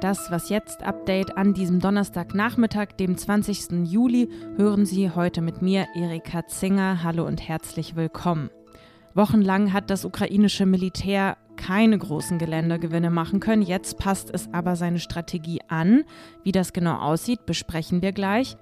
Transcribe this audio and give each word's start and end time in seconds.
Das 0.00 0.30
Was 0.30 0.48
jetzt 0.48 0.82
Update 0.82 1.36
an 1.36 1.54
diesem 1.54 1.78
Donnerstagnachmittag, 1.78 2.92
dem 2.98 3.16
20. 3.16 3.86
Juli, 3.88 4.28
hören 4.56 4.86
Sie 4.86 5.10
heute 5.10 5.40
mit 5.40 5.62
mir, 5.62 5.86
Erika 5.94 6.46
Zinger. 6.46 7.04
Hallo 7.04 7.26
und 7.26 7.46
herzlich 7.48 7.94
willkommen. 7.94 8.50
Wochenlang 9.14 9.72
hat 9.72 9.90
das 9.90 10.04
ukrainische 10.04 10.66
Militär 10.66 11.36
keine 11.56 11.98
großen 11.98 12.38
Geländegewinne 12.38 13.10
machen 13.10 13.38
können. 13.38 13.62
Jetzt 13.62 13.98
passt 13.98 14.30
es 14.32 14.52
aber 14.52 14.76
seine 14.76 14.98
Strategie 14.98 15.60
an. 15.68 16.04
Wie 16.42 16.52
das 16.52 16.72
genau 16.72 16.96
aussieht, 16.96 17.46
besprechen 17.46 18.02
wir 18.02 18.12
gleich. 18.12 18.56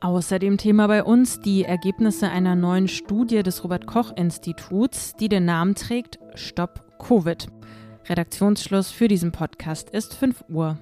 Außerdem 0.00 0.58
Thema 0.58 0.86
bei 0.86 1.02
uns 1.02 1.40
die 1.40 1.64
Ergebnisse 1.64 2.28
einer 2.28 2.54
neuen 2.54 2.88
Studie 2.88 3.42
des 3.42 3.64
Robert 3.64 3.86
Koch 3.86 4.12
Instituts, 4.16 5.14
die 5.14 5.28
den 5.28 5.44
Namen 5.44 5.74
trägt 5.74 6.18
Stopp 6.34 6.84
Covid. 6.98 7.48
Redaktionsschluss 8.08 8.90
für 8.90 9.08
diesen 9.08 9.32
Podcast 9.32 9.90
ist 9.90 10.14
5 10.14 10.44
Uhr. 10.48 10.78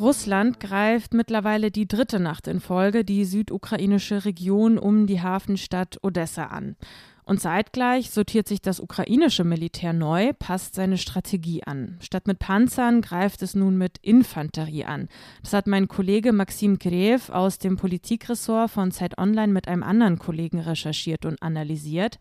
Russland 0.00 0.60
greift 0.60 1.12
mittlerweile 1.12 1.70
die 1.70 1.86
dritte 1.86 2.20
Nacht 2.20 2.48
in 2.48 2.60
Folge 2.60 3.04
die 3.04 3.26
südukrainische 3.26 4.24
Region 4.24 4.78
um 4.78 5.06
die 5.06 5.20
Hafenstadt 5.20 5.98
Odessa 6.02 6.46
an. 6.46 6.76
Und 7.24 7.40
zeitgleich 7.40 8.10
sortiert 8.10 8.48
sich 8.48 8.60
das 8.60 8.80
ukrainische 8.80 9.44
Militär 9.44 9.92
neu, 9.92 10.32
passt 10.32 10.74
seine 10.74 10.98
Strategie 10.98 11.62
an. 11.64 11.96
Statt 12.00 12.26
mit 12.26 12.38
Panzern 12.38 13.02
greift 13.02 13.42
es 13.42 13.54
nun 13.54 13.76
mit 13.76 13.98
Infanterie 14.02 14.84
an. 14.84 15.08
Das 15.42 15.52
hat 15.52 15.66
mein 15.66 15.88
Kollege 15.88 16.32
Maxim 16.32 16.78
Grev 16.78 17.30
aus 17.30 17.58
dem 17.58 17.76
Politikressort 17.76 18.70
von 18.70 18.90
Zeit 18.90 19.18
Online 19.18 19.52
mit 19.52 19.68
einem 19.68 19.82
anderen 19.82 20.18
Kollegen 20.18 20.58
recherchiert 20.58 21.24
und 21.24 21.40
analysiert. 21.42 22.18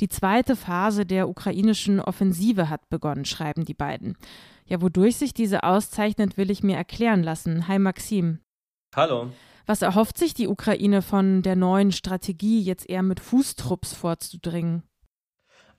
Die 0.00 0.08
zweite 0.08 0.54
Phase 0.54 1.04
der 1.04 1.28
ukrainischen 1.28 2.00
Offensive 2.00 2.68
hat 2.68 2.88
begonnen, 2.88 3.24
schreiben 3.24 3.64
die 3.64 3.74
beiden. 3.74 4.16
Ja, 4.66 4.80
wodurch 4.80 5.16
sich 5.16 5.34
diese 5.34 5.64
auszeichnet, 5.64 6.36
will 6.36 6.50
ich 6.50 6.62
mir 6.62 6.76
erklären 6.76 7.22
lassen. 7.22 7.68
Hi 7.68 7.78
Maxim. 7.78 8.40
Hallo. 8.94 9.30
Was 9.68 9.82
erhofft 9.82 10.16
sich 10.16 10.32
die 10.32 10.48
Ukraine 10.48 11.02
von 11.02 11.42
der 11.42 11.54
neuen 11.54 11.92
Strategie, 11.92 12.62
jetzt 12.62 12.88
eher 12.88 13.02
mit 13.02 13.20
Fußtrupps 13.20 13.92
vorzudringen? 13.92 14.82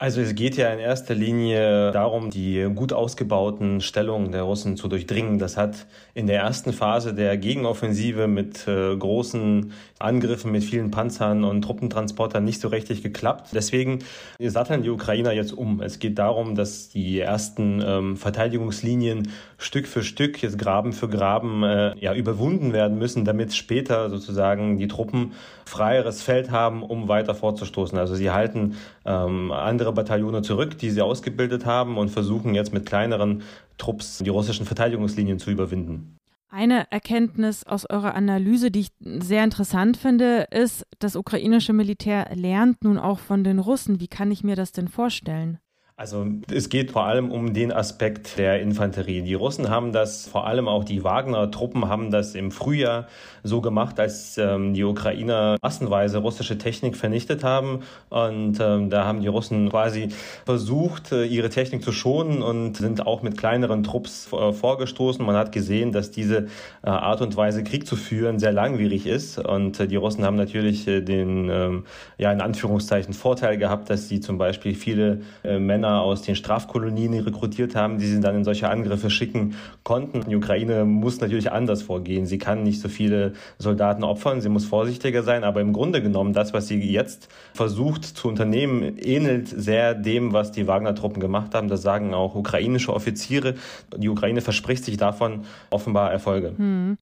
Also 0.02 0.22
es 0.22 0.34
geht 0.34 0.56
ja 0.56 0.72
in 0.72 0.78
erster 0.78 1.14
Linie 1.14 1.92
darum, 1.92 2.30
die 2.30 2.66
gut 2.74 2.94
ausgebauten 2.94 3.82
Stellungen 3.82 4.32
der 4.32 4.44
Russen 4.44 4.78
zu 4.78 4.88
durchdringen. 4.88 5.38
Das 5.38 5.58
hat 5.58 5.86
in 6.14 6.26
der 6.26 6.40
ersten 6.40 6.72
Phase 6.72 7.12
der 7.12 7.36
Gegenoffensive 7.36 8.26
mit 8.26 8.66
äh, 8.66 8.96
großen 8.96 9.74
Angriffen, 9.98 10.52
mit 10.52 10.64
vielen 10.64 10.90
Panzern 10.90 11.44
und 11.44 11.60
Truppentransportern 11.60 12.42
nicht 12.42 12.62
so 12.62 12.68
richtig 12.68 13.02
geklappt. 13.02 13.50
Deswegen 13.52 13.98
satteln 14.38 14.82
die 14.82 14.88
Ukrainer 14.88 15.32
jetzt 15.32 15.52
um. 15.52 15.82
Es 15.82 15.98
geht 15.98 16.18
darum, 16.18 16.54
dass 16.54 16.88
die 16.88 17.20
ersten 17.20 17.82
ähm, 17.84 18.16
Verteidigungslinien 18.16 19.28
Stück 19.58 19.86
für 19.86 20.02
Stück, 20.02 20.40
jetzt 20.40 20.58
Graben 20.58 20.94
für 20.94 21.10
Graben, 21.10 21.62
äh, 21.62 21.94
ja, 21.98 22.14
überwunden 22.14 22.72
werden 22.72 22.96
müssen, 22.96 23.26
damit 23.26 23.52
später 23.54 24.08
sozusagen 24.08 24.78
die 24.78 24.88
Truppen 24.88 25.32
freieres 25.66 26.22
Feld 26.22 26.50
haben, 26.50 26.82
um 26.82 27.08
weiter 27.08 27.34
vorzustoßen. 27.34 27.98
Also 27.98 28.14
sie 28.14 28.30
halten 28.30 28.76
ähm, 29.04 29.52
andere 29.52 29.89
Bataillone 29.92 30.42
zurück, 30.42 30.78
die 30.78 30.90
sie 30.90 31.02
ausgebildet 31.02 31.66
haben 31.66 31.98
und 31.98 32.10
versuchen 32.10 32.54
jetzt 32.54 32.72
mit 32.72 32.86
kleineren 32.86 33.42
Trupps 33.78 34.18
die 34.18 34.30
russischen 34.30 34.66
Verteidigungslinien 34.66 35.38
zu 35.38 35.50
überwinden. 35.50 36.16
Eine 36.52 36.90
Erkenntnis 36.90 37.64
aus 37.64 37.88
eurer 37.88 38.14
Analyse, 38.16 38.72
die 38.72 38.80
ich 38.80 38.88
sehr 39.00 39.44
interessant 39.44 39.96
finde, 39.96 40.48
ist, 40.50 40.84
das 40.98 41.14
ukrainische 41.14 41.72
Militär 41.72 42.28
lernt 42.34 42.82
nun 42.82 42.98
auch 42.98 43.20
von 43.20 43.44
den 43.44 43.60
Russen. 43.60 44.00
Wie 44.00 44.08
kann 44.08 44.32
ich 44.32 44.42
mir 44.42 44.56
das 44.56 44.72
denn 44.72 44.88
vorstellen? 44.88 45.58
Also 46.00 46.26
es 46.50 46.70
geht 46.70 46.92
vor 46.92 47.04
allem 47.04 47.30
um 47.30 47.52
den 47.52 47.70
Aspekt 47.70 48.38
der 48.38 48.62
Infanterie. 48.62 49.20
Die 49.20 49.34
Russen 49.34 49.68
haben 49.68 49.92
das, 49.92 50.26
vor 50.26 50.46
allem 50.46 50.66
auch 50.66 50.82
die 50.82 51.04
Wagner-Truppen 51.04 51.90
haben 51.90 52.10
das 52.10 52.34
im 52.34 52.52
Frühjahr 52.52 53.06
so 53.42 53.60
gemacht, 53.60 54.00
als 54.00 54.38
ähm, 54.38 54.72
die 54.72 54.82
Ukrainer 54.82 55.58
massenweise 55.60 56.16
russische 56.16 56.56
Technik 56.56 56.96
vernichtet 56.96 57.44
haben. 57.44 57.80
Und 58.08 58.58
ähm, 58.60 58.88
da 58.88 59.04
haben 59.04 59.20
die 59.20 59.28
Russen 59.28 59.68
quasi 59.68 60.08
versucht, 60.46 61.12
äh, 61.12 61.26
ihre 61.26 61.50
Technik 61.50 61.84
zu 61.84 61.92
schonen 61.92 62.40
und 62.40 62.78
sind 62.78 63.06
auch 63.06 63.20
mit 63.20 63.36
kleineren 63.36 63.82
Trupps 63.82 64.32
äh, 64.32 64.54
vorgestoßen. 64.54 65.22
Man 65.22 65.36
hat 65.36 65.52
gesehen, 65.52 65.92
dass 65.92 66.10
diese 66.10 66.46
äh, 66.82 66.88
Art 66.88 67.20
und 67.20 67.36
Weise, 67.36 67.62
Krieg 67.62 67.86
zu 67.86 67.96
führen, 67.96 68.38
sehr 68.38 68.52
langwierig 68.52 69.06
ist. 69.06 69.38
Und 69.38 69.78
äh, 69.78 69.86
die 69.86 69.96
Russen 69.96 70.24
haben 70.24 70.36
natürlich 70.36 70.88
äh, 70.88 71.02
den, 71.02 71.50
ähm, 71.50 71.84
ja, 72.16 72.32
in 72.32 72.40
Anführungszeichen 72.40 73.12
Vorteil 73.12 73.58
gehabt, 73.58 73.90
dass 73.90 74.08
sie 74.08 74.20
zum 74.20 74.38
Beispiel 74.38 74.74
viele 74.74 75.20
Männer 75.42 75.89
Männer 75.90 76.02
aus 76.02 76.22
den 76.22 76.36
Strafkolonien 76.36 77.14
rekrutiert 77.14 77.74
haben, 77.74 77.98
die 77.98 78.06
sie 78.06 78.20
dann 78.20 78.36
in 78.36 78.44
solche 78.44 78.68
Angriffe 78.68 79.10
schicken 79.10 79.54
konnten. 79.82 80.28
Die 80.28 80.36
Ukraine 80.36 80.84
muss 80.84 81.20
natürlich 81.20 81.50
anders 81.50 81.82
vorgehen. 81.82 82.26
Sie 82.26 82.38
kann 82.38 82.62
nicht 82.62 82.80
so 82.80 82.88
viele 82.88 83.32
Soldaten 83.58 84.04
opfern, 84.04 84.40
sie 84.40 84.48
muss 84.48 84.64
vorsichtiger 84.64 85.22
sein, 85.22 85.44
aber 85.44 85.60
im 85.60 85.72
Grunde 85.72 86.02
genommen, 86.02 86.32
das, 86.32 86.52
was 86.52 86.68
sie 86.68 86.80
jetzt 86.80 87.28
versucht 87.54 88.04
zu 88.04 88.28
unternehmen, 88.28 88.96
ähnelt 88.98 89.48
sehr 89.48 89.94
dem, 89.94 90.32
was 90.32 90.52
die 90.52 90.66
Wagner-Truppen 90.66 91.20
gemacht 91.20 91.54
haben. 91.54 91.68
Das 91.68 91.82
sagen 91.82 92.14
auch 92.14 92.34
ukrainische 92.34 92.92
Offiziere. 92.92 93.54
Die 93.96 94.08
Ukraine 94.08 94.40
verspricht 94.40 94.84
sich 94.84 94.96
davon 94.96 95.44
offenbar 95.70 96.12
Erfolge. 96.12 96.54
Hm. 96.56 96.98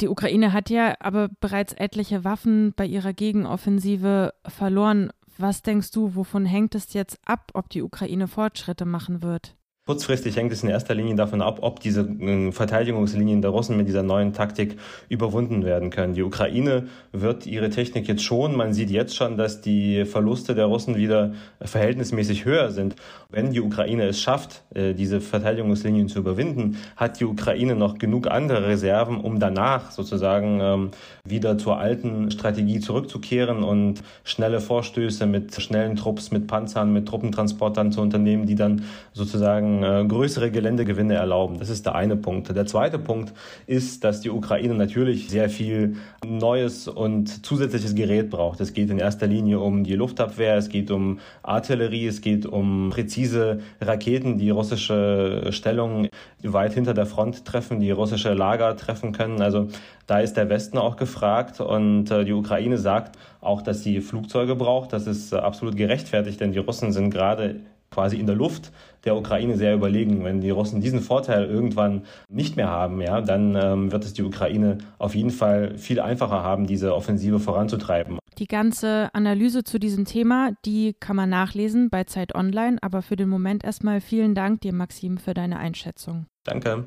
Die 0.00 0.08
Ukraine 0.08 0.52
hat 0.52 0.70
ja 0.70 0.94
aber 0.98 1.28
bereits 1.40 1.72
etliche 1.72 2.24
Waffen 2.24 2.72
bei 2.74 2.84
ihrer 2.84 3.12
Gegenoffensive 3.12 4.34
verloren. 4.44 5.10
Was 5.36 5.62
denkst 5.62 5.90
du, 5.90 6.14
wovon 6.14 6.46
hängt 6.46 6.74
es 6.74 6.92
jetzt 6.92 7.18
ab, 7.24 7.50
ob 7.54 7.68
die 7.68 7.82
Ukraine 7.82 8.28
Fortschritte 8.28 8.84
machen 8.84 9.22
wird? 9.22 9.56
Kurzfristig 9.86 10.34
hängt 10.36 10.50
es 10.50 10.62
in 10.62 10.70
erster 10.70 10.94
Linie 10.94 11.14
davon 11.14 11.42
ab, 11.42 11.58
ob 11.60 11.78
diese 11.78 12.00
äh, 12.00 12.52
Verteidigungslinien 12.52 13.42
der 13.42 13.50
Russen 13.50 13.76
mit 13.76 13.86
dieser 13.86 14.02
neuen 14.02 14.32
Taktik 14.32 14.78
überwunden 15.10 15.62
werden 15.62 15.90
können. 15.90 16.14
Die 16.14 16.22
Ukraine 16.22 16.88
wird 17.12 17.44
ihre 17.46 17.68
Technik 17.68 18.08
jetzt 18.08 18.22
schon. 18.22 18.56
Man 18.56 18.72
sieht 18.72 18.88
jetzt 18.88 19.14
schon, 19.14 19.36
dass 19.36 19.60
die 19.60 20.06
Verluste 20.06 20.54
der 20.54 20.64
Russen 20.64 20.96
wieder 20.96 21.34
verhältnismäßig 21.60 22.46
höher 22.46 22.70
sind. 22.70 22.96
Wenn 23.28 23.52
die 23.52 23.60
Ukraine 23.60 24.04
es 24.06 24.22
schafft, 24.22 24.62
äh, 24.74 24.94
diese 24.94 25.20
Verteidigungslinien 25.20 26.08
zu 26.08 26.20
überwinden, 26.20 26.78
hat 26.96 27.20
die 27.20 27.26
Ukraine 27.26 27.74
noch 27.74 27.98
genug 27.98 28.26
andere 28.28 28.66
Reserven, 28.66 29.20
um 29.20 29.38
danach 29.38 29.90
sozusagen 29.90 30.60
ähm, 30.62 30.90
wieder 31.26 31.58
zur 31.58 31.78
alten 31.78 32.30
Strategie 32.30 32.80
zurückzukehren 32.80 33.62
und 33.62 34.02
schnelle 34.24 34.62
Vorstöße 34.62 35.26
mit 35.26 35.60
schnellen 35.60 35.96
Trupps, 35.96 36.30
mit 36.30 36.46
Panzern, 36.46 36.90
mit 36.94 37.06
Truppentransportern 37.06 37.92
zu 37.92 38.00
unternehmen, 38.00 38.46
die 38.46 38.54
dann 38.54 38.84
sozusagen 39.12 39.73
äh, 39.82 40.04
größere 40.06 40.50
Geländegewinne 40.50 41.14
erlauben. 41.14 41.58
Das 41.58 41.70
ist 41.70 41.86
der 41.86 41.94
eine 41.94 42.16
Punkt. 42.16 42.54
Der 42.54 42.66
zweite 42.66 42.98
Punkt 42.98 43.32
ist, 43.66 44.04
dass 44.04 44.20
die 44.20 44.30
Ukraine 44.30 44.74
natürlich 44.74 45.28
sehr 45.28 45.48
viel 45.48 45.96
neues 46.24 46.88
und 46.88 47.44
zusätzliches 47.44 47.94
Gerät 47.94 48.30
braucht. 48.30 48.60
Es 48.60 48.72
geht 48.72 48.90
in 48.90 48.98
erster 48.98 49.26
Linie 49.26 49.60
um 49.60 49.84
die 49.84 49.94
Luftabwehr, 49.94 50.56
es 50.56 50.68
geht 50.68 50.90
um 50.90 51.18
Artillerie, 51.42 52.06
es 52.06 52.20
geht 52.20 52.46
um 52.46 52.90
präzise 52.90 53.60
Raketen, 53.80 54.38
die 54.38 54.50
russische 54.50 55.48
Stellungen 55.50 56.08
weit 56.42 56.74
hinter 56.74 56.94
der 56.94 57.06
Front 57.06 57.44
treffen, 57.44 57.80
die 57.80 57.90
russische 57.90 58.34
Lager 58.34 58.76
treffen 58.76 59.12
können. 59.12 59.40
Also 59.40 59.68
da 60.06 60.20
ist 60.20 60.34
der 60.34 60.48
Westen 60.50 60.78
auch 60.78 60.96
gefragt 60.96 61.60
und 61.60 62.10
äh, 62.10 62.24
die 62.24 62.32
Ukraine 62.32 62.76
sagt 62.76 63.16
auch, 63.40 63.62
dass 63.62 63.82
sie 63.82 64.00
Flugzeuge 64.00 64.54
braucht. 64.54 64.92
Das 64.92 65.06
ist 65.06 65.32
absolut 65.32 65.76
gerechtfertigt, 65.76 66.40
denn 66.40 66.52
die 66.52 66.58
Russen 66.58 66.92
sind 66.92 67.10
gerade 67.10 67.60
quasi 67.94 68.18
in 68.18 68.26
der 68.26 68.34
Luft 68.34 68.72
der 69.04 69.16
Ukraine 69.16 69.56
sehr 69.56 69.74
überlegen. 69.74 70.24
Wenn 70.24 70.40
die 70.40 70.50
Russen 70.50 70.80
diesen 70.80 71.00
Vorteil 71.00 71.44
irgendwann 71.44 72.02
nicht 72.28 72.56
mehr 72.56 72.68
haben, 72.68 73.00
ja, 73.00 73.20
dann 73.20 73.56
ähm, 73.56 73.92
wird 73.92 74.04
es 74.04 74.12
die 74.12 74.22
Ukraine 74.22 74.78
auf 74.98 75.14
jeden 75.14 75.30
Fall 75.30 75.78
viel 75.78 76.00
einfacher 76.00 76.42
haben, 76.42 76.66
diese 76.66 76.94
Offensive 76.94 77.38
voranzutreiben. 77.38 78.18
Die 78.38 78.46
ganze 78.46 79.10
Analyse 79.12 79.62
zu 79.62 79.78
diesem 79.78 80.04
Thema, 80.04 80.50
die 80.64 80.94
kann 80.98 81.14
man 81.14 81.30
nachlesen 81.30 81.88
bei 81.88 82.04
Zeit 82.04 82.34
Online. 82.34 82.78
Aber 82.82 83.02
für 83.02 83.16
den 83.16 83.28
Moment 83.28 83.64
erstmal 83.64 84.00
vielen 84.00 84.34
Dank 84.34 84.62
dir, 84.62 84.72
Maxim, 84.72 85.18
für 85.18 85.34
deine 85.34 85.58
Einschätzung. 85.58 86.26
Danke. 86.44 86.84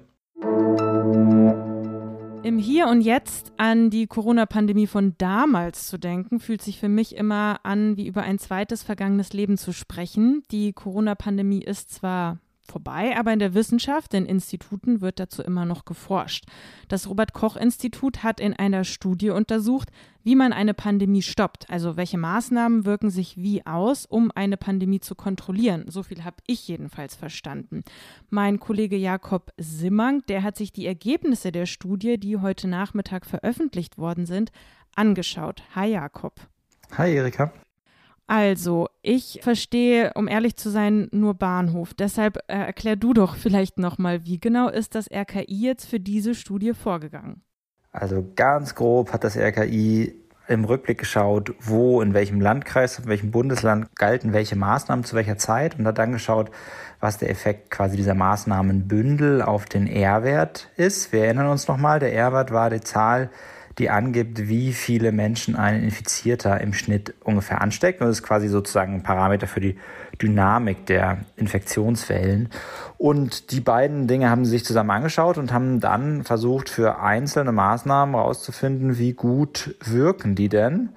Im 2.47 2.59
Hier 2.59 2.87
und 2.87 3.01
Jetzt 3.01 3.51
an 3.57 3.89
die 3.89 4.07
Corona-Pandemie 4.07 4.87
von 4.87 5.15
damals 5.17 5.87
zu 5.87 5.99
denken, 5.99 6.39
fühlt 6.39 6.61
sich 6.61 6.79
für 6.79 6.87
mich 6.87 7.17
immer 7.17 7.59
an, 7.63 7.97
wie 7.97 8.07
über 8.07 8.21
ein 8.21 8.39
zweites 8.39 8.83
vergangenes 8.83 9.33
Leben 9.33 9.57
zu 9.57 9.73
sprechen. 9.73 10.43
Die 10.49 10.71
Corona-Pandemie 10.71 11.61
ist 11.61 11.93
zwar 11.93 12.39
vorbei, 12.71 13.15
aber 13.17 13.33
in 13.33 13.39
der 13.39 13.53
Wissenschaft, 13.53 14.13
in 14.13 14.25
Instituten 14.25 15.01
wird 15.01 15.19
dazu 15.19 15.41
immer 15.41 15.65
noch 15.65 15.85
geforscht. 15.85 16.45
Das 16.87 17.09
Robert 17.09 17.33
Koch 17.33 17.55
Institut 17.55 18.23
hat 18.23 18.39
in 18.39 18.53
einer 18.53 18.83
Studie 18.83 19.29
untersucht, 19.29 19.89
wie 20.23 20.35
man 20.35 20.51
eine 20.51 20.73
Pandemie 20.73 21.21
stoppt, 21.21 21.69
also 21.69 21.95
welche 21.95 22.17
Maßnahmen 22.17 22.85
wirken 22.85 23.09
sich 23.09 23.37
wie 23.37 23.65
aus, 23.65 24.05
um 24.05 24.31
eine 24.35 24.57
Pandemie 24.57 24.99
zu 24.99 25.15
kontrollieren. 25.15 25.85
So 25.87 26.03
viel 26.03 26.23
habe 26.23 26.37
ich 26.47 26.67
jedenfalls 26.67 27.15
verstanden. 27.15 27.83
Mein 28.29 28.59
Kollege 28.59 28.97
Jakob 28.97 29.53
Simmang, 29.57 30.23
der 30.27 30.43
hat 30.43 30.57
sich 30.57 30.73
die 30.73 30.85
Ergebnisse 30.85 31.51
der 31.51 31.65
Studie, 31.65 32.17
die 32.17 32.37
heute 32.37 32.67
Nachmittag 32.67 33.25
veröffentlicht 33.25 33.97
worden 33.97 34.25
sind, 34.25 34.51
angeschaut. 34.95 35.63
Hi 35.75 35.91
Jakob. 35.91 36.33
Hi 36.97 37.13
Erika. 37.13 37.53
Also, 38.27 38.89
ich 39.01 39.39
verstehe, 39.41 40.11
um 40.15 40.27
ehrlich 40.27 40.57
zu 40.57 40.69
sein, 40.69 41.07
nur 41.11 41.33
Bahnhof. 41.33 41.93
Deshalb 41.93 42.37
äh, 42.47 42.57
erklär 42.57 42.97
du 42.97 43.13
doch 43.13 43.37
vielleicht 43.37 43.79
nochmal, 43.79 44.25
wie 44.25 44.37
genau 44.37 44.67
ist 44.67 44.95
das 44.95 45.09
RKI 45.09 45.45
jetzt 45.47 45.85
für 45.85 46.01
diese 46.01 46.35
Studie 46.35 46.73
vorgegangen? 46.73 47.41
Also 47.93 48.25
ganz 48.35 48.75
grob 48.75 49.13
hat 49.13 49.23
das 49.23 49.37
RKI 49.37 50.13
im 50.49 50.65
Rückblick 50.65 50.97
geschaut, 50.97 51.53
wo, 51.59 52.01
in 52.01 52.13
welchem 52.13 52.41
Landkreis, 52.41 52.99
in 52.99 53.07
welchem 53.07 53.31
Bundesland 53.31 53.95
galten 53.95 54.33
welche 54.33 54.55
Maßnahmen 54.55 55.05
zu 55.05 55.15
welcher 55.15 55.37
Zeit 55.37 55.79
und 55.79 55.87
hat 55.87 55.97
dann 55.97 56.11
geschaut, 56.11 56.51
was 56.99 57.17
der 57.17 57.29
Effekt 57.29 57.69
quasi 57.69 57.97
dieser 57.97 58.13
Maßnahmenbündel 58.13 59.41
auf 59.41 59.65
den 59.65 59.87
R-Wert 59.87 60.69
ist. 60.77 61.11
Wir 61.11 61.25
erinnern 61.25 61.47
uns 61.47 61.67
nochmal, 61.67 61.99
der 61.99 62.13
R-Wert 62.13 62.51
war 62.51 62.69
die 62.69 62.81
Zahl, 62.81 63.29
die 63.77 63.89
angibt, 63.91 64.47
wie 64.47 64.73
viele 64.73 65.11
Menschen 65.11 65.55
ein 65.55 65.83
Infizierter 65.83 66.59
im 66.61 66.73
Schnitt 66.73 67.13
ungefähr 67.23 67.61
ansteckt. 67.61 68.01
Und 68.01 68.07
das 68.07 68.17
ist 68.17 68.23
quasi 68.23 68.47
sozusagen 68.47 68.95
ein 68.95 69.03
Parameter 69.03 69.45
für 69.47 69.59
die 69.59 69.77
Dynamik 70.19 70.87
der 70.87 71.19
Infektionswellen. 71.35 72.49
Und 72.97 73.51
die 73.51 73.59
beiden 73.59 74.07
Dinge 74.07 74.29
haben 74.29 74.45
sie 74.45 74.51
sich 74.51 74.65
zusammen 74.65 74.89
angeschaut 74.89 75.37
und 75.37 75.53
haben 75.53 75.79
dann 75.79 76.23
versucht, 76.23 76.69
für 76.69 76.99
einzelne 76.99 77.51
Maßnahmen 77.51 78.15
herauszufinden, 78.15 78.97
wie 78.97 79.13
gut 79.13 79.75
wirken 79.83 80.33
die 80.33 80.49
denn. 80.49 80.89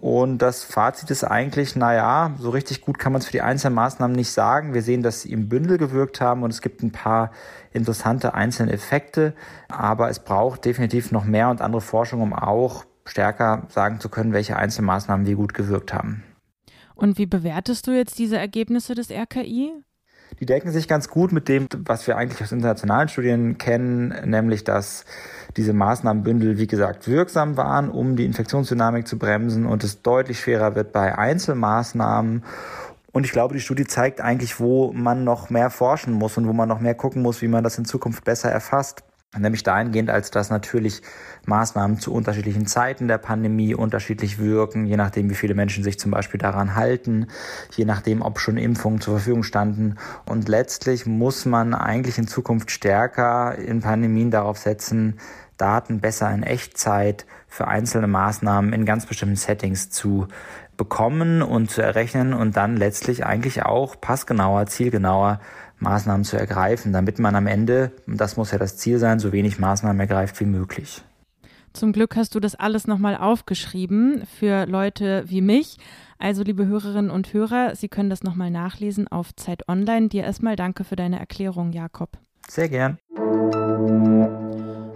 Und 0.00 0.38
das 0.38 0.62
Fazit 0.62 1.10
ist 1.10 1.24
eigentlich, 1.24 1.74
naja, 1.74 2.32
so 2.38 2.50
richtig 2.50 2.82
gut 2.82 2.98
kann 2.98 3.12
man 3.12 3.20
es 3.20 3.26
für 3.26 3.32
die 3.32 3.42
einzelnen 3.42 3.74
Maßnahmen 3.74 4.14
nicht 4.14 4.30
sagen. 4.30 4.72
Wir 4.72 4.82
sehen, 4.82 5.02
dass 5.02 5.22
sie 5.22 5.32
im 5.32 5.48
Bündel 5.48 5.76
gewirkt 5.76 6.20
haben 6.20 6.44
und 6.44 6.50
es 6.50 6.62
gibt 6.62 6.82
ein 6.82 6.92
paar 6.92 7.32
interessante 7.72 8.34
einzelne 8.34 8.72
Effekte, 8.72 9.34
aber 9.68 10.08
es 10.08 10.20
braucht 10.20 10.64
definitiv 10.64 11.10
noch 11.10 11.24
mehr 11.24 11.50
und 11.50 11.60
andere 11.60 11.80
Forschung, 11.80 12.20
um 12.20 12.32
auch 12.32 12.84
stärker 13.04 13.66
sagen 13.68 13.98
zu 13.98 14.08
können, 14.08 14.32
welche 14.32 14.56
einzelnen 14.56 14.86
Maßnahmen 14.86 15.26
wie 15.26 15.34
gut 15.34 15.54
gewirkt 15.54 15.92
haben. 15.92 16.22
Und 16.94 17.18
wie 17.18 17.26
bewertest 17.26 17.86
du 17.86 17.92
jetzt 17.92 18.18
diese 18.18 18.38
Ergebnisse 18.38 18.94
des 18.94 19.10
RKI? 19.10 19.72
Die 20.40 20.46
decken 20.46 20.70
sich 20.70 20.88
ganz 20.88 21.08
gut 21.08 21.32
mit 21.32 21.48
dem, 21.48 21.66
was 21.78 22.06
wir 22.06 22.16
eigentlich 22.16 22.42
aus 22.42 22.52
internationalen 22.52 23.08
Studien 23.08 23.58
kennen, 23.58 24.14
nämlich 24.24 24.64
dass 24.64 25.04
diese 25.56 25.72
Maßnahmenbündel, 25.72 26.58
wie 26.58 26.66
gesagt, 26.66 27.08
wirksam 27.08 27.56
waren, 27.56 27.90
um 27.90 28.16
die 28.16 28.24
Infektionsdynamik 28.24 29.08
zu 29.08 29.18
bremsen 29.18 29.66
und 29.66 29.82
es 29.84 30.02
deutlich 30.02 30.40
schwerer 30.40 30.74
wird 30.74 30.92
bei 30.92 31.16
Einzelmaßnahmen. 31.16 32.44
Und 33.10 33.24
ich 33.24 33.32
glaube, 33.32 33.54
die 33.54 33.60
Studie 33.60 33.84
zeigt 33.84 34.20
eigentlich, 34.20 34.60
wo 34.60 34.92
man 34.92 35.24
noch 35.24 35.50
mehr 35.50 35.70
forschen 35.70 36.12
muss 36.12 36.36
und 36.36 36.46
wo 36.46 36.52
man 36.52 36.68
noch 36.68 36.80
mehr 36.80 36.94
gucken 36.94 37.22
muss, 37.22 37.42
wie 37.42 37.48
man 37.48 37.64
das 37.64 37.78
in 37.78 37.84
Zukunft 37.84 38.24
besser 38.24 38.50
erfasst. 38.50 39.02
Nämlich 39.36 39.62
dahingehend, 39.62 40.08
als 40.08 40.30
dass 40.30 40.48
natürlich 40.48 41.02
Maßnahmen 41.44 42.00
zu 42.00 42.14
unterschiedlichen 42.14 42.66
Zeiten 42.66 43.08
der 43.08 43.18
Pandemie 43.18 43.74
unterschiedlich 43.74 44.38
wirken, 44.38 44.86
je 44.86 44.96
nachdem, 44.96 45.28
wie 45.28 45.34
viele 45.34 45.54
Menschen 45.54 45.84
sich 45.84 45.98
zum 45.98 46.12
Beispiel 46.12 46.40
daran 46.40 46.74
halten, 46.74 47.26
je 47.76 47.84
nachdem, 47.84 48.22
ob 48.22 48.40
schon 48.40 48.56
Impfungen 48.56 49.02
zur 49.02 49.16
Verfügung 49.16 49.42
standen. 49.42 49.96
Und 50.24 50.48
letztlich 50.48 51.04
muss 51.04 51.44
man 51.44 51.74
eigentlich 51.74 52.16
in 52.16 52.26
Zukunft 52.26 52.70
stärker 52.70 53.56
in 53.58 53.82
Pandemien 53.82 54.30
darauf 54.30 54.56
setzen, 54.56 55.18
Daten 55.58 56.00
besser 56.00 56.32
in 56.32 56.42
Echtzeit 56.42 57.26
für 57.48 57.68
einzelne 57.68 58.06
Maßnahmen 58.06 58.72
in 58.72 58.86
ganz 58.86 59.04
bestimmten 59.04 59.36
Settings 59.36 59.90
zu 59.90 60.28
bekommen 60.78 61.42
und 61.42 61.70
zu 61.70 61.82
errechnen 61.82 62.32
und 62.32 62.56
dann 62.56 62.78
letztlich 62.78 63.26
eigentlich 63.26 63.64
auch 63.64 64.00
passgenauer, 64.00 64.64
zielgenauer 64.66 65.40
Maßnahmen 65.80 66.24
zu 66.24 66.38
ergreifen, 66.38 66.94
damit 66.94 67.18
man 67.18 67.36
am 67.36 67.46
Ende, 67.46 67.92
und 68.06 68.18
das 68.18 68.38
muss 68.38 68.52
ja 68.52 68.58
das 68.58 68.78
Ziel 68.78 68.98
sein, 68.98 69.18
so 69.18 69.32
wenig 69.32 69.58
Maßnahmen 69.58 70.00
ergreift 70.00 70.40
wie 70.40 70.46
möglich. 70.46 71.02
Zum 71.74 71.92
Glück 71.92 72.16
hast 72.16 72.34
du 72.34 72.40
das 72.40 72.54
alles 72.54 72.86
nochmal 72.86 73.16
aufgeschrieben 73.16 74.24
für 74.38 74.66
Leute 74.66 75.24
wie 75.26 75.42
mich. 75.42 75.76
Also, 76.18 76.42
liebe 76.42 76.66
Hörerinnen 76.66 77.10
und 77.10 77.32
Hörer, 77.32 77.76
Sie 77.76 77.88
können 77.88 78.10
das 78.10 78.24
nochmal 78.24 78.50
nachlesen 78.50 79.06
auf 79.06 79.36
Zeit 79.36 79.68
Online. 79.68 80.08
Dir 80.08 80.24
erstmal 80.24 80.56
danke 80.56 80.82
für 80.82 80.96
deine 80.96 81.20
Erklärung, 81.20 81.72
Jakob. 81.72 82.10
Sehr 82.48 82.68
gern. 82.68 82.98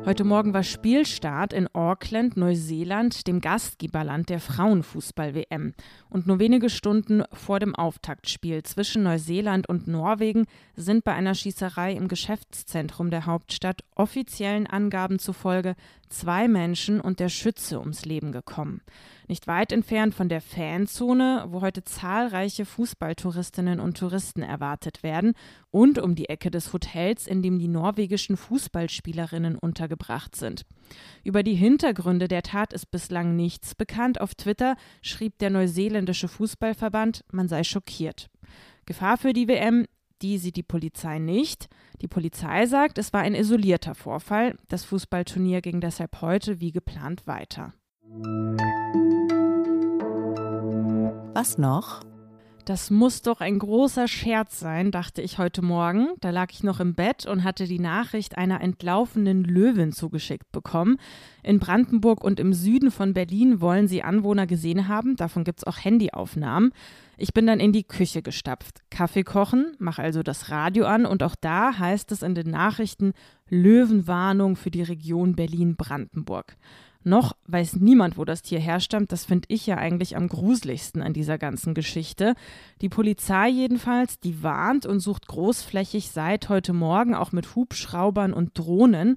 Heute 0.04 0.24
Morgen 0.24 0.52
war 0.52 0.64
Spielstart 0.64 1.52
in 1.52 1.72
Auckland, 1.74 2.36
Neuseeland, 2.36 3.28
dem 3.28 3.40
Gastgeberland 3.40 4.30
der 4.30 4.40
Frauenfußball-WM. 4.40 5.74
Und 6.10 6.26
nur 6.26 6.40
wenige 6.40 6.70
Stunden 6.70 7.22
vor 7.32 7.60
dem 7.60 7.76
Auftaktspiel 7.76 8.64
zwischen 8.64 9.04
Neuseeland 9.04 9.68
und 9.68 9.86
Norwegen 9.86 10.46
sind 10.74 11.04
bei 11.04 11.12
einer 11.12 11.36
Schießerei 11.36 11.92
im 11.92 12.08
Geschäftszentrum 12.08 13.10
der 13.10 13.26
Hauptstadt 13.26 13.84
offiziellen 13.94 14.66
Angaben 14.66 15.20
zufolge 15.20 15.76
zwei 16.08 16.48
Menschen 16.48 17.00
und 17.00 17.20
der 17.20 17.28
Schütze 17.28 17.78
ums 17.78 18.04
Leben 18.04 18.32
gekommen. 18.32 18.80
Nicht 19.32 19.46
weit 19.46 19.72
entfernt 19.72 20.14
von 20.14 20.28
der 20.28 20.42
Fanzone, 20.42 21.46
wo 21.48 21.62
heute 21.62 21.82
zahlreiche 21.84 22.66
Fußballtouristinnen 22.66 23.80
und 23.80 23.96
Touristen 23.96 24.42
erwartet 24.42 25.02
werden, 25.02 25.32
und 25.70 25.98
um 25.98 26.14
die 26.14 26.28
Ecke 26.28 26.50
des 26.50 26.74
Hotels, 26.74 27.26
in 27.26 27.40
dem 27.40 27.58
die 27.58 27.66
norwegischen 27.66 28.36
Fußballspielerinnen 28.36 29.56
untergebracht 29.56 30.36
sind. 30.36 30.66
Über 31.24 31.42
die 31.42 31.54
Hintergründe 31.54 32.28
der 32.28 32.42
Tat 32.42 32.74
ist 32.74 32.90
bislang 32.90 33.34
nichts 33.34 33.74
bekannt. 33.74 34.20
Auf 34.20 34.34
Twitter 34.34 34.76
schrieb 35.00 35.38
der 35.38 35.48
neuseeländische 35.48 36.28
Fußballverband, 36.28 37.24
man 37.32 37.48
sei 37.48 37.64
schockiert. 37.64 38.28
Gefahr 38.84 39.16
für 39.16 39.32
die 39.32 39.48
WM, 39.48 39.86
die 40.20 40.36
sieht 40.36 40.56
die 40.56 40.62
Polizei 40.62 41.18
nicht. 41.18 41.70
Die 42.02 42.08
Polizei 42.08 42.66
sagt, 42.66 42.98
es 42.98 43.14
war 43.14 43.22
ein 43.22 43.34
isolierter 43.34 43.94
Vorfall. 43.94 44.58
Das 44.68 44.84
Fußballturnier 44.84 45.62
ging 45.62 45.80
deshalb 45.80 46.20
heute 46.20 46.60
wie 46.60 46.70
geplant 46.70 47.26
weiter. 47.26 47.72
Was 51.34 51.56
noch? 51.56 52.02
Das 52.66 52.90
muss 52.90 53.22
doch 53.22 53.40
ein 53.40 53.58
großer 53.58 54.06
Scherz 54.06 54.60
sein, 54.60 54.90
dachte 54.90 55.22
ich 55.22 55.38
heute 55.38 55.62
Morgen. 55.62 56.08
Da 56.20 56.28
lag 56.28 56.52
ich 56.52 56.62
noch 56.62 56.78
im 56.78 56.94
Bett 56.94 57.24
und 57.24 57.42
hatte 57.42 57.66
die 57.66 57.78
Nachricht 57.78 58.36
einer 58.36 58.60
entlaufenen 58.60 59.42
Löwin 59.42 59.92
zugeschickt 59.92 60.52
bekommen. 60.52 60.98
In 61.42 61.58
Brandenburg 61.58 62.22
und 62.22 62.38
im 62.38 62.52
Süden 62.52 62.90
von 62.90 63.14
Berlin 63.14 63.62
wollen 63.62 63.88
sie 63.88 64.02
Anwohner 64.02 64.46
gesehen 64.46 64.88
haben. 64.88 65.16
Davon 65.16 65.42
gibt 65.42 65.60
es 65.60 65.66
auch 65.66 65.78
Handyaufnahmen. 65.78 66.72
Ich 67.16 67.32
bin 67.32 67.46
dann 67.46 67.60
in 67.60 67.72
die 67.72 67.84
Küche 67.84 68.20
gestapft, 68.20 68.82
Kaffee 68.90 69.24
kochen, 69.24 69.74
mache 69.78 70.02
also 70.02 70.22
das 70.22 70.50
Radio 70.50 70.84
an 70.84 71.06
und 71.06 71.22
auch 71.22 71.34
da 71.40 71.78
heißt 71.78 72.12
es 72.12 72.22
in 72.22 72.34
den 72.34 72.50
Nachrichten 72.50 73.14
Löwenwarnung 73.48 74.54
für 74.56 74.70
die 74.70 74.82
Region 74.82 75.34
Berlin-Brandenburg. 75.34 76.56
Noch 77.04 77.32
weiß 77.46 77.76
niemand, 77.76 78.16
wo 78.16 78.24
das 78.24 78.42
Tier 78.42 78.60
herstammt. 78.60 79.10
Das 79.10 79.24
finde 79.24 79.46
ich 79.48 79.66
ja 79.66 79.76
eigentlich 79.76 80.16
am 80.16 80.28
gruseligsten 80.28 81.02
an 81.02 81.12
dieser 81.12 81.36
ganzen 81.38 81.74
Geschichte. 81.74 82.34
Die 82.80 82.88
Polizei 82.88 83.48
jedenfalls, 83.48 84.20
die 84.20 84.42
warnt 84.42 84.86
und 84.86 85.00
sucht 85.00 85.26
großflächig 85.26 86.10
seit 86.10 86.48
heute 86.48 86.72
Morgen 86.72 87.14
auch 87.14 87.32
mit 87.32 87.56
Hubschraubern 87.56 88.32
und 88.32 88.56
Drohnen. 88.58 89.16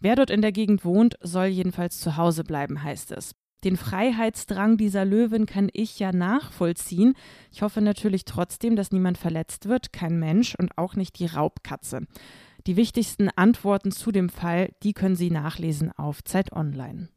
Wer 0.00 0.16
dort 0.16 0.30
in 0.30 0.40
der 0.40 0.52
Gegend 0.52 0.84
wohnt, 0.84 1.16
soll 1.20 1.46
jedenfalls 1.46 2.00
zu 2.00 2.16
Hause 2.16 2.42
bleiben, 2.42 2.82
heißt 2.82 3.12
es. 3.12 3.34
Den 3.64 3.76
Freiheitsdrang 3.76 4.76
dieser 4.76 5.04
Löwin 5.04 5.44
kann 5.46 5.68
ich 5.72 5.98
ja 5.98 6.12
nachvollziehen. 6.12 7.14
Ich 7.50 7.62
hoffe 7.62 7.80
natürlich 7.80 8.24
trotzdem, 8.24 8.76
dass 8.76 8.92
niemand 8.92 9.18
verletzt 9.18 9.68
wird, 9.68 9.92
kein 9.92 10.18
Mensch 10.18 10.54
und 10.54 10.78
auch 10.78 10.94
nicht 10.94 11.18
die 11.18 11.26
Raubkatze. 11.26 12.06
Die 12.66 12.76
wichtigsten 12.76 13.28
Antworten 13.28 13.92
zu 13.92 14.12
dem 14.12 14.28
Fall, 14.28 14.70
die 14.82 14.92
können 14.92 15.16
Sie 15.16 15.30
nachlesen 15.30 15.90
auf 15.92 16.22
Zeit 16.24 16.52
Online. 16.52 17.08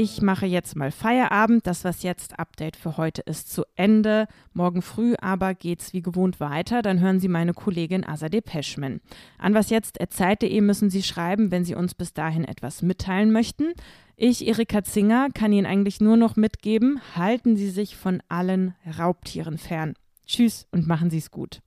Ich 0.00 0.22
mache 0.22 0.46
jetzt 0.46 0.76
mal 0.76 0.92
Feierabend. 0.92 1.66
Das 1.66 1.82
was 1.82 2.04
jetzt 2.04 2.38
Update 2.38 2.76
für 2.76 2.96
heute 2.98 3.20
ist 3.22 3.52
zu 3.52 3.64
Ende. 3.74 4.28
Morgen 4.52 4.80
früh 4.80 5.16
aber 5.20 5.54
geht's 5.54 5.92
wie 5.92 6.02
gewohnt 6.02 6.38
weiter. 6.38 6.82
Dann 6.82 7.00
hören 7.00 7.18
Sie 7.18 7.26
meine 7.26 7.52
Kollegin 7.52 8.06
Azadeh 8.06 8.40
Peschman. 8.40 9.00
An 9.38 9.54
was 9.54 9.70
jetzt 9.70 9.98
zeit.de 10.10 10.60
müssen 10.60 10.88
Sie 10.88 11.02
schreiben, 11.02 11.50
wenn 11.50 11.64
Sie 11.64 11.74
uns 11.74 11.96
bis 11.96 12.12
dahin 12.12 12.44
etwas 12.44 12.80
mitteilen 12.80 13.32
möchten. 13.32 13.72
Ich, 14.14 14.46
Erika 14.46 14.84
Zinger, 14.84 15.30
kann 15.34 15.52
Ihnen 15.52 15.66
eigentlich 15.66 16.00
nur 16.00 16.16
noch 16.16 16.36
mitgeben, 16.36 17.00
halten 17.16 17.56
Sie 17.56 17.70
sich 17.70 17.96
von 17.96 18.22
allen 18.28 18.76
Raubtieren 18.98 19.58
fern. 19.58 19.94
Tschüss 20.26 20.68
und 20.70 20.86
machen 20.86 21.10
Sie 21.10 21.18
es 21.18 21.32
gut. 21.32 21.60